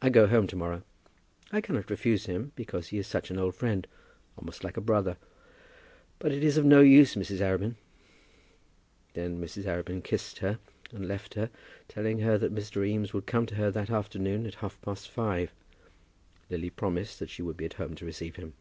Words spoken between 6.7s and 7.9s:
use, Mrs. Arabin."